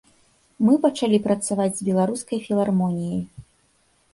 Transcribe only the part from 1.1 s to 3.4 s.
працаваць з беларускай філармоніяй.